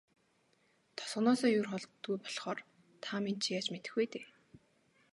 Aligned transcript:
Тосгоноосоо 0.97 1.49
ер 1.59 1.65
холддоггүй 1.69 2.17
болохоор 2.21 2.59
та 3.03 3.13
минь 3.23 3.41
ч 3.43 3.45
яаж 3.55 3.67
мэдэх 3.71 3.93
вэ 3.97 4.05
дээ. 4.13 4.25